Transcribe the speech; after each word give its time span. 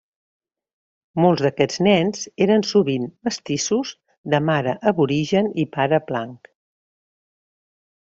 Molts 1.23 1.41
d'aquests 1.47 1.81
nens 1.87 2.23
eren 2.45 2.65
sovint 2.69 3.05
mestissos 3.27 3.91
de 4.35 4.39
mare 4.47 4.73
aborigen 4.93 5.51
i 5.65 5.67
pare 5.77 6.01
blanc. 6.09 6.51